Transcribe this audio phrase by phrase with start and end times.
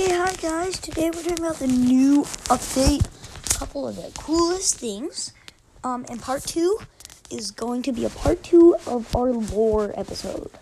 [0.00, 0.78] Okay, hi guys.
[0.78, 3.04] Today we're talking about the new update.
[3.54, 5.34] A couple of the coolest things.
[5.84, 6.78] Um, and part two
[7.30, 10.52] is going to be a part two of our lore episode,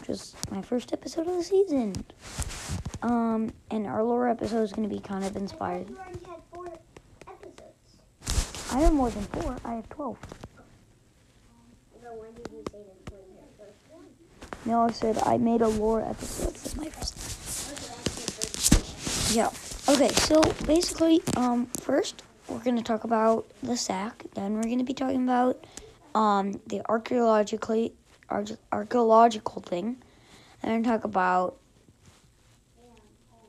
[0.00, 2.06] which is my first episode of the season.
[3.02, 5.90] Um, and our lore episode is going to be kind of inspired.
[5.90, 6.66] You already had four
[7.28, 8.72] episodes.
[8.72, 9.58] I have more than four.
[9.62, 10.16] I have twelve.
[14.64, 16.54] No, I said I made a lore episode.
[16.54, 17.14] That's my first.
[17.68, 19.15] Okay, that's your first one.
[19.32, 19.50] Yeah.
[19.88, 24.24] Okay, so basically, um, first we're gonna talk about the sack.
[24.34, 25.64] Then we're gonna be talking about
[26.14, 27.92] um the archaeologically
[28.28, 29.96] arch- archaeological thing.
[30.62, 31.56] And then talk about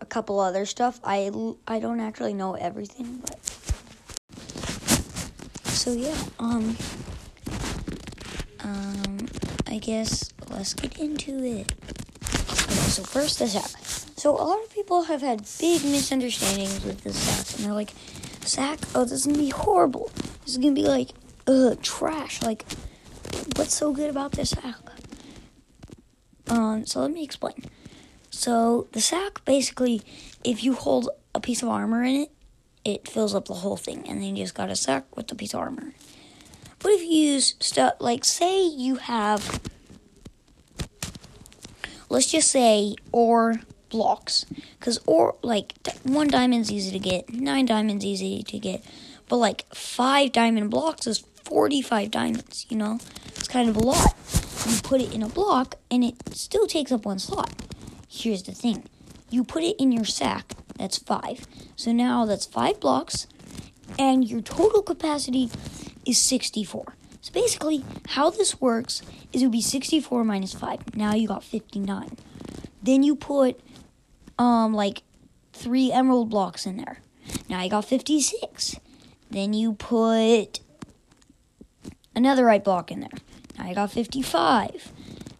[0.00, 1.00] a couple other stuff.
[1.04, 1.30] I
[1.66, 3.38] I don't actually know everything, but
[5.68, 6.16] so yeah.
[6.38, 6.76] Um.
[8.60, 9.28] Um.
[9.66, 11.72] I guess let's get into it.
[12.22, 13.81] Okay, so first the sack.
[14.22, 17.92] So a lot of people have had big misunderstandings with this sack, and they're like,
[18.42, 20.12] "Sack, oh, this is gonna be horrible.
[20.44, 21.08] This is gonna be like,
[21.48, 22.40] ugh, trash.
[22.40, 22.64] Like,
[23.56, 24.76] what's so good about this sack?"
[26.46, 27.64] Um, so let me explain.
[28.30, 30.02] So the sack, basically,
[30.44, 32.30] if you hold a piece of armor in it,
[32.84, 35.34] it fills up the whole thing, and then you just got a sack with a
[35.34, 35.94] piece of armor.
[36.78, 39.60] But if you use stuff like, say, you have
[42.08, 43.62] let's just say ore
[43.92, 44.44] blocks.
[44.78, 48.84] Because ore like one diamond's easy to get nine diamonds easy to get
[49.28, 52.98] but like five diamond blocks is 45 diamonds you know?
[53.28, 54.16] It's kind of a lot.
[54.66, 57.52] You put it in a block and it still takes up one slot.
[58.08, 58.84] Here's the thing.
[59.30, 61.46] You put it in your sack that's five.
[61.76, 63.28] So now that's five blocks
[63.98, 65.50] and your total capacity
[66.06, 71.14] is 64 so basically how this works is it would be 64 minus 5 now
[71.14, 72.16] you got 59
[72.82, 73.60] then you put
[74.38, 75.02] um like
[75.52, 76.98] three emerald blocks in there.
[77.48, 78.76] Now you got 56.
[79.30, 80.60] Then you put
[82.14, 83.18] another right block in there.
[83.58, 84.92] Now you got 55.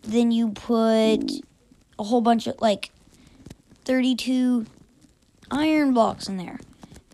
[0.03, 1.31] Then you put
[1.99, 2.91] a whole bunch of like
[3.85, 4.67] 32
[5.51, 6.59] iron blocks in there.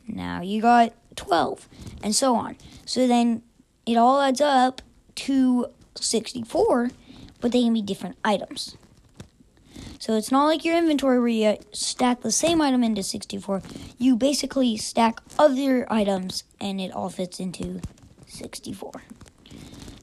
[0.06, 1.68] Now you got 12
[2.02, 2.56] and so on.
[2.86, 3.42] So then
[3.86, 4.82] it all adds up
[5.16, 6.90] to 64,
[7.40, 8.76] but they can be different items.
[9.98, 13.62] So it's not like your inventory where you stack the same item into 64.
[13.98, 17.80] You basically stack other items and it all fits into
[18.26, 18.92] 64.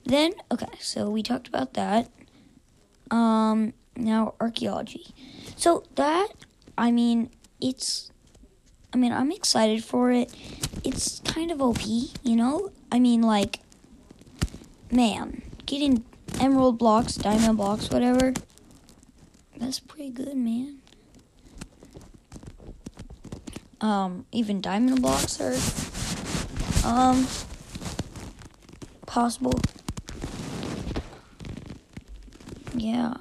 [0.06, 2.10] Then, okay, so we talked about that.
[3.10, 5.08] Um, now archaeology.
[5.56, 6.28] So that,
[6.78, 7.30] I mean,
[7.62, 8.12] it's,
[8.94, 10.34] I mean, I'm excited for it.
[10.84, 12.72] It's kind of OP, you know?
[12.92, 13.62] I mean, like,
[14.92, 16.04] man, getting
[16.40, 18.34] emerald blocks, diamond blocks, whatever.
[19.58, 20.80] That's pretty good, man.
[23.82, 25.56] Um, even diamond blocks are
[26.88, 27.28] um
[29.06, 29.60] possible.
[32.76, 33.16] Yeah.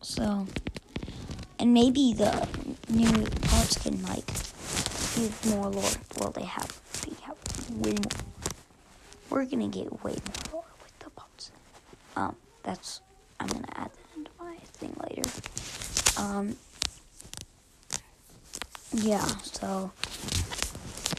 [0.00, 0.46] So
[1.58, 2.48] and maybe the
[2.88, 3.10] new
[3.42, 5.90] parts can like give more lore.
[6.18, 7.36] Well they have they have
[7.80, 8.20] way more.
[9.30, 11.50] We're gonna get way more lore with the pots.
[12.16, 13.00] Um, that's
[13.40, 15.28] I'm gonna add that into my thing later.
[16.24, 16.56] Um,
[18.94, 19.92] yeah, so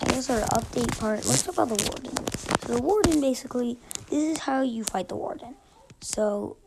[0.01, 1.25] I guess our update part.
[1.25, 2.17] Let's talk about the warden.
[2.61, 3.77] So the warden basically,
[4.09, 5.55] this is how you fight the warden.
[6.01, 6.57] So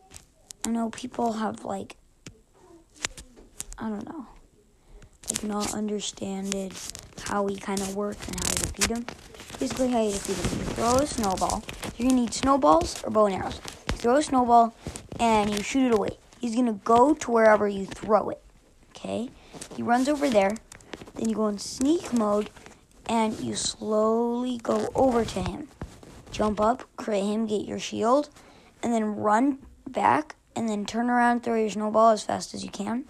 [0.65, 1.97] I know people have like,
[3.77, 4.25] I don't know,
[5.29, 6.73] like not understanded
[7.23, 9.05] how he kind of works and how you defeat him.
[9.59, 11.63] Basically, how you defeat him, you throw a snowball.
[11.97, 13.59] You're gonna need snowballs or bow and arrows.
[13.91, 14.73] You throw a snowball
[15.19, 16.17] and you shoot it away.
[16.39, 18.41] He's gonna go to wherever you throw it.
[18.91, 19.29] Okay?
[19.75, 20.55] He runs over there.
[21.15, 22.49] Then you go in sneak mode
[23.07, 25.67] and you slowly go over to him.
[26.31, 28.29] Jump up, crit him, get your shield,
[28.83, 32.69] and then run back and then turn around, throw your snowball as fast as you
[32.69, 33.05] can.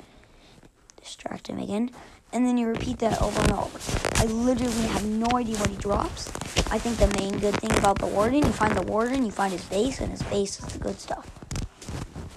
[1.02, 1.92] Distract him again.
[2.32, 3.80] And then you repeat that over and over.
[4.16, 6.30] I literally have no idea what he drops.
[6.72, 9.52] I think the main good thing about the warden, you find the warden, you find
[9.52, 11.28] his base, and his base is the good stuff.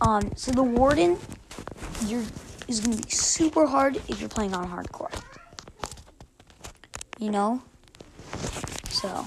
[0.00, 1.18] Um, so the warden,
[2.06, 2.24] you're
[2.68, 5.12] is gonna be super hard if you're playing on hardcore.
[7.18, 7.62] You know?
[8.90, 9.26] So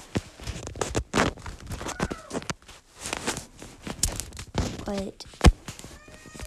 [4.86, 5.26] but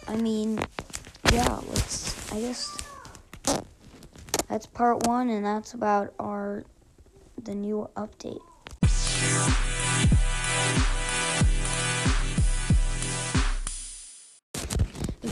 [0.07, 0.61] I mean,
[1.33, 2.77] yeah, let's I guess
[4.49, 6.65] that's part one and that's about our
[7.43, 8.41] the new update.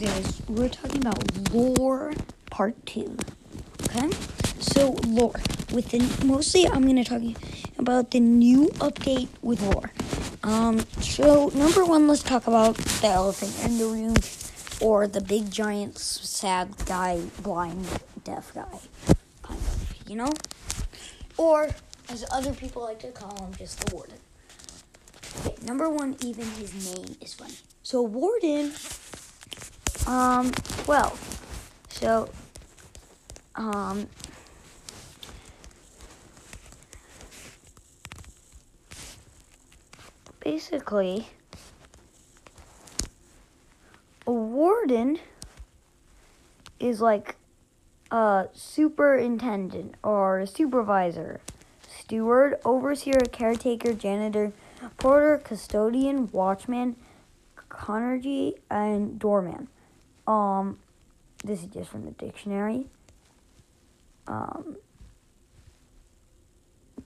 [0.07, 2.15] Guys, we're talking about lore
[2.49, 3.17] part two.
[3.83, 4.09] Okay?
[4.61, 5.41] so lore.
[5.73, 7.23] With the mostly, I'm gonna talk
[7.77, 9.91] about the new update with lore.
[10.45, 14.15] Um, so number one, let's talk about the elephant in the room,
[14.81, 17.85] or the big giant sad guy, blind
[18.23, 18.79] deaf guy,
[19.43, 20.31] kind of, you know,
[21.37, 21.71] or
[22.09, 24.19] as other people like to call him, just the warden.
[25.41, 27.55] Okay, number one, even his name is funny.
[27.83, 28.73] So warden,
[30.07, 30.53] um,
[30.87, 31.17] well,
[31.89, 32.29] so,
[33.57, 34.09] um,
[40.41, 41.29] basically,
[44.27, 45.19] a warden
[46.79, 47.37] is like
[48.11, 51.41] a superintendent or a supervisor,
[51.89, 54.53] steward, overseer, caretaker, janitor,
[54.99, 56.95] porter, custodian, watchman,
[57.69, 59.69] connergy, and doorman.
[60.27, 60.79] Um,
[61.45, 62.87] this is just from the dictionary.
[64.27, 64.77] Um,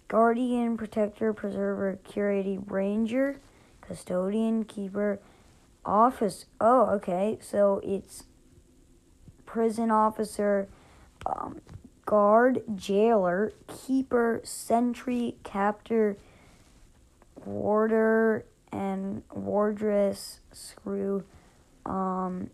[0.09, 3.41] guardian, protector, preserver, curator, ranger,
[3.81, 5.21] custodian, keeper,
[5.85, 6.47] office.
[6.61, 7.39] Oh, okay.
[7.41, 8.25] So it's
[9.45, 10.69] prison officer,
[11.27, 11.61] um,
[12.07, 16.17] guard, jailer, keeper, sentry, captor,
[17.45, 21.25] warder, and wardress, screw,
[21.85, 22.51] um,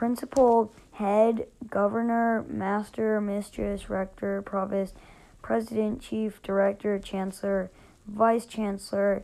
[0.00, 4.94] principal, head, governor, master, mistress, rector, provost,
[5.42, 7.70] president, chief, director, chancellor,
[8.06, 9.22] vice chancellor.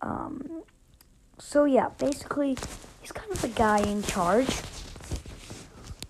[0.00, 0.62] Um,
[1.36, 2.56] so yeah, basically,
[3.00, 4.60] he's kind of the guy in charge.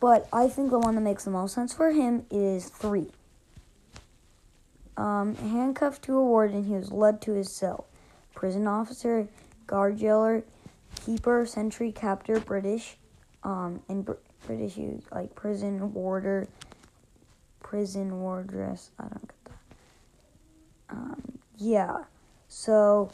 [0.01, 3.11] But I think the one that makes the most sense for him is three.
[4.99, 7.87] Um, handcuffed to a warden, he was led to his cell.
[8.35, 9.29] Prison officer,
[9.67, 10.45] guard jailer,
[11.07, 12.99] keeper, sentry, captor, British,
[13.43, 14.13] um, and Br-
[14.47, 16.49] British use like prison warder,
[17.61, 18.91] prison wardress.
[18.99, 20.97] I don't get that.
[20.97, 22.05] Um, yeah,
[22.49, 23.11] so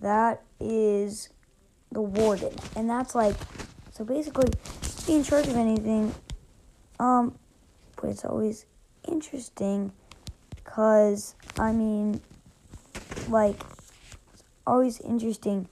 [0.00, 1.30] that is
[1.92, 3.36] the warden, and that's like
[3.92, 4.50] so basically
[5.06, 6.14] be in charge of anything.
[6.98, 7.38] Um,
[8.00, 8.66] but it's always
[9.06, 9.92] interesting,
[10.64, 12.20] cause I mean,
[13.28, 13.56] like,
[14.32, 15.68] it's always interesting,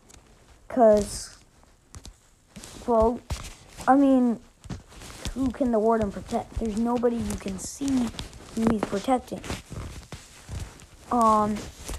[0.68, 1.36] cause,
[2.86, 3.20] well,
[3.86, 4.40] I mean,
[5.34, 6.54] who can the warden protect?
[6.54, 8.08] There's nobody you can see
[8.54, 9.40] who he's protecting.
[11.12, 11.56] Um,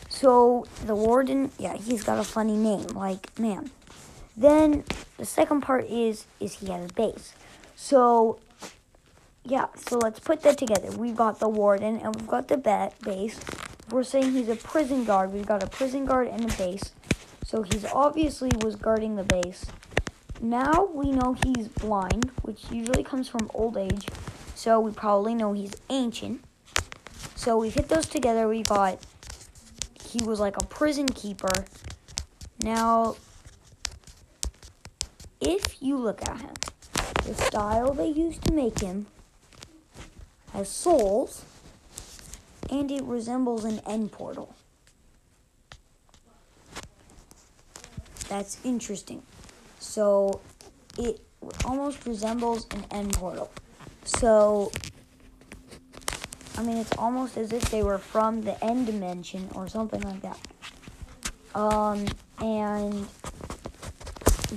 [0.10, 3.70] so the warden, yeah, he's got a funny name, like man.
[4.36, 4.84] Then
[5.18, 7.34] the second part is is he has a base.
[7.76, 8.40] So
[9.44, 10.90] yeah, so let's put that together.
[10.92, 13.40] We've got the warden and we've got the bat base.
[13.92, 15.32] We're saying he's a prison guard.
[15.32, 16.94] We've got a prison guard and a base.
[17.46, 19.66] So he's obviously was guarding the base.
[20.42, 24.08] Now we know he's blind, which usually comes from old age.
[24.56, 26.44] So we probably know he's ancient.
[27.36, 28.48] So we hit those together.
[28.48, 29.00] We got
[30.04, 31.52] he was like a prison keeper.
[32.62, 33.18] Now,
[35.42, 36.54] if you look at him,
[37.26, 39.08] the style they used to make him
[40.54, 41.44] has souls
[42.70, 44.56] and it resembles an end portal.
[48.30, 49.22] That's interesting.
[49.86, 50.42] So
[50.98, 51.22] it
[51.64, 53.52] almost resembles an end portal.
[54.04, 54.72] So
[56.58, 60.22] I mean, it's almost as if they were from the end dimension or something like
[60.22, 60.40] that.
[61.54, 62.06] Um,
[62.40, 63.08] and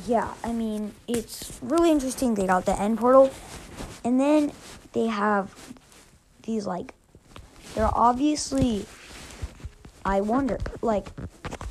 [0.07, 2.35] yeah, I mean, it's really interesting.
[2.35, 3.31] They got the end portal,
[4.05, 4.53] and then
[4.93, 5.55] they have
[6.43, 6.95] these like,
[7.75, 8.87] they're obviously.
[10.05, 11.09] I wonder, like,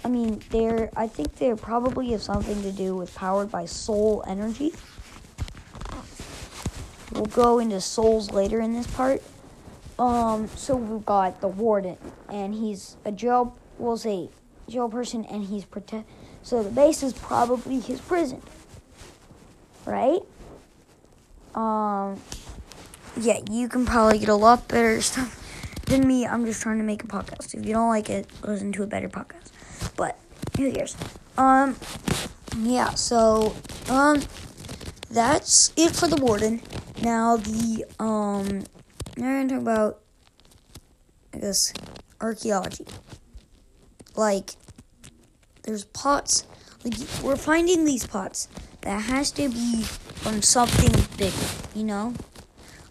[0.07, 0.89] I mean, they're.
[0.95, 4.71] I think they probably have something to do with powered by soul energy.
[7.11, 9.21] We'll go into souls later in this part.
[9.99, 11.97] Um, so we've got the warden,
[12.29, 14.29] and he's a jail, we'll say,
[14.69, 16.09] jail person, and he's protect.
[16.41, 18.41] So the base is probably his prison,
[19.85, 20.21] right?
[21.53, 22.17] Um,
[23.19, 26.25] yeah, you can probably get a lot better stuff than me.
[26.25, 27.53] I'm just trying to make a podcast.
[27.53, 29.51] If you don't like it, listen to a better podcast.
[29.97, 30.17] But
[30.55, 30.95] who cares?
[31.37, 31.75] Um,
[32.57, 32.91] yeah.
[32.91, 33.53] So,
[33.89, 34.21] um,
[35.09, 36.61] that's it for the warden.
[37.01, 38.63] Now the um
[39.17, 39.99] now we're gonna talk about,
[41.33, 41.73] I guess,
[42.21, 42.85] archaeology.
[44.15, 44.51] Like,
[45.63, 46.45] there's pots.
[46.83, 48.47] Like, we're finding these pots
[48.81, 51.33] that has to be from something big,
[51.75, 52.13] you know?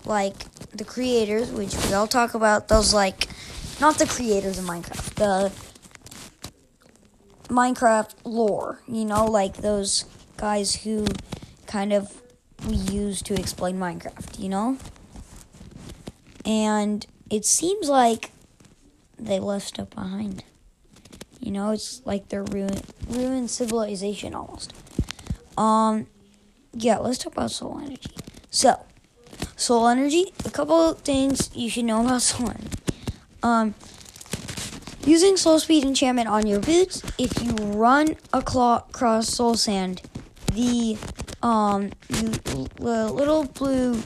[0.05, 0.37] Like,
[0.71, 3.29] the creators, which we all talk about, those, like,
[3.81, 5.53] not the creators of Minecraft, the
[7.49, 9.25] Minecraft lore, you know?
[9.25, 10.05] Like, those
[10.37, 11.07] guys who
[11.67, 12.21] kind of
[12.67, 14.79] we use to explain Minecraft, you know?
[16.47, 18.31] and it seems like
[19.19, 20.45] they left stuff behind.
[21.41, 24.73] You know, it's like they're ruin ruined civilization almost.
[25.59, 26.07] Um,
[26.73, 28.15] yeah, let's talk about soul energy.
[28.51, 28.81] So,
[29.57, 30.33] soul energy.
[30.45, 32.79] A couple things you should know about soul energy.
[33.43, 33.75] Um,
[35.07, 37.03] using soul speed enchantment on your boots.
[37.17, 40.03] If you run across soul sand,
[40.53, 40.99] the
[41.43, 44.03] um the little blue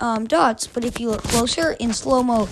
[0.00, 0.66] um, dots.
[0.66, 2.48] But if you look closer in slow mo,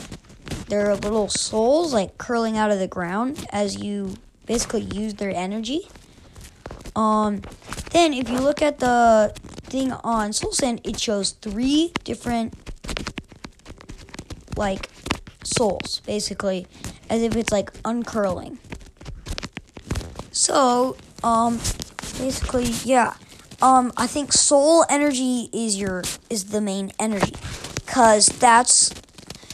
[0.68, 4.14] there are little souls like curling out of the ground as you
[4.46, 5.88] basically use their energy.
[6.94, 7.42] Um,
[7.90, 9.32] then if you look at the
[9.64, 12.54] thing on Soul Sand, it shows three different
[14.56, 14.90] like
[15.44, 16.66] souls, basically,
[17.12, 18.56] as if it's like uncurling.
[20.32, 21.58] So, um,
[22.18, 23.14] basically, yeah.
[23.60, 27.34] Um, I think soul energy is your is the main energy,
[27.86, 28.90] cause that's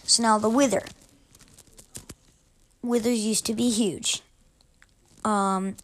[0.05, 0.85] so now the wither.
[2.81, 4.23] Withers used to be huge.
[5.25, 5.77] Um,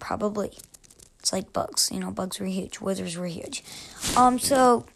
[0.00, 0.50] probably.
[1.20, 3.62] It's like bugs, you know, bugs were huge, withers were huge.
[4.16, 4.86] Um, so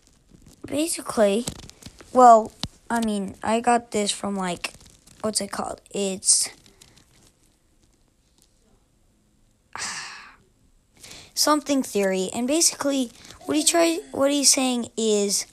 [0.66, 1.46] basically,
[2.12, 2.50] well,
[2.90, 4.72] I mean, I got this from like,
[5.24, 5.80] what's it called?
[5.90, 6.50] It's
[11.34, 13.10] something theory, and basically,
[13.46, 15.46] what he try, what he's saying is,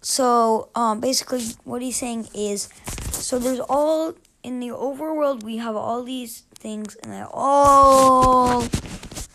[0.00, 2.70] so um, basically, what he's saying is,
[3.12, 8.66] so there's all in the overworld we have all these things, and they all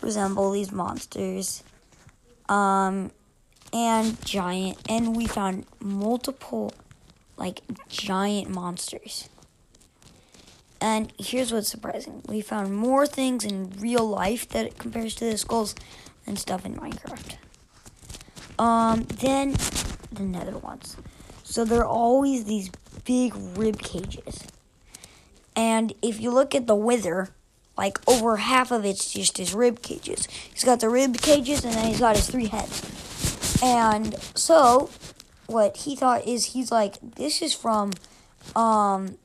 [0.00, 1.62] resemble these monsters,
[2.48, 3.12] um,
[3.72, 6.74] and giant, and we found multiple
[7.42, 9.28] like giant monsters.
[10.80, 12.22] And here's what's surprising.
[12.28, 15.74] We found more things in real life that compares to the skulls
[16.24, 17.36] than stuff in Minecraft.
[18.60, 19.56] Um, then
[20.12, 20.96] the nether ones.
[21.42, 22.70] So there are always these
[23.04, 24.44] big rib cages.
[25.56, 27.30] And if you look at the wither,
[27.76, 30.28] like over half of it's just his rib cages.
[30.52, 33.60] He's got the rib cages and then he's got his three heads.
[33.60, 34.90] And so
[35.52, 37.92] what he thought is he's like, this is from
[38.56, 39.18] um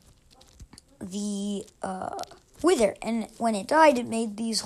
[0.99, 2.17] the uh
[2.61, 4.63] wither and when it died it made these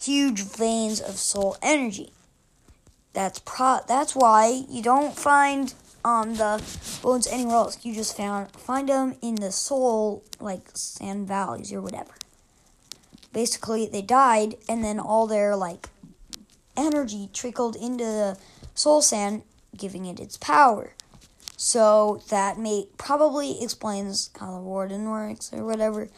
[0.00, 2.12] huge veins of soul energy.
[3.12, 5.72] That's pro that's why you don't find
[6.04, 6.62] um the
[7.02, 7.84] bones anywhere else.
[7.84, 12.12] You just found find them in the soul like sand valleys or whatever.
[13.32, 15.88] Basically, they died, and then all their like
[16.76, 18.38] energy trickled into the
[18.74, 19.42] soul sand,
[19.76, 20.94] giving it its power.
[21.56, 26.08] So that may probably explains how the warden works or whatever.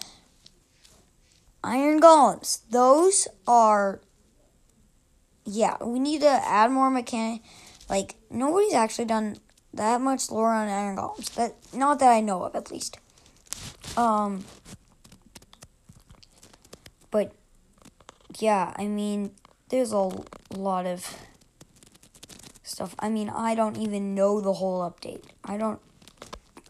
[1.62, 4.00] Iron golems, those are
[5.44, 7.42] yeah, we need to add more mechanic.
[7.88, 9.37] Like nobody's actually done
[9.75, 11.34] that much lore on iron golems.
[11.34, 12.99] That not that I know of, at least.
[13.96, 14.44] Um,
[17.11, 17.32] but
[18.38, 19.32] yeah, I mean,
[19.68, 20.11] there's a
[20.56, 21.18] lot of
[22.75, 22.95] stuff.
[22.99, 25.25] I mean, I don't even know the whole update.
[25.45, 25.81] I don't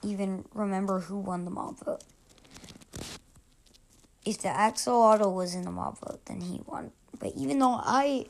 [0.02, 2.04] even remember who won the mob vote.
[4.24, 6.92] If the axolotl was in the mob vote, then he won.
[7.18, 8.26] But even though I,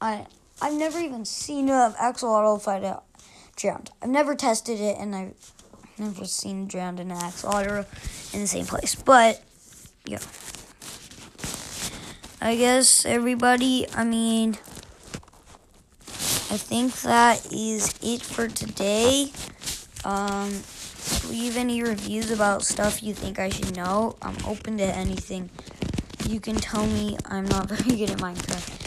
[0.00, 0.26] I,
[0.60, 3.04] I've never even seen an axolotl fight out
[3.56, 3.90] drowned.
[4.02, 5.52] I've never tested it, and I've
[5.98, 7.86] never seen drowned in an axolotl
[8.34, 8.94] in the same place.
[8.94, 9.42] But
[10.04, 10.18] yeah,
[12.40, 13.86] I guess everybody.
[13.94, 14.58] I mean,
[16.48, 19.32] I think that is it for today.
[20.04, 20.50] Um,
[21.28, 24.14] leave any reviews about stuff you think I should know.
[24.22, 25.50] I'm open to anything.
[26.28, 28.85] You can tell me I'm not very good at Minecraft.